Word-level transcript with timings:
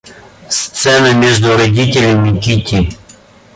Сцена 0.49 1.13
между 1.13 1.55
родителями 1.57 2.39
Кити. 2.39 2.97